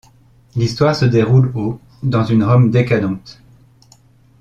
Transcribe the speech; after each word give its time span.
L'histoire 0.55 0.95
se 0.95 1.05
déroule 1.05 1.51
au 1.53 1.79
dans 2.01 2.23
une 2.25 2.43
Rome 2.43 2.71
décadente. 2.71 3.39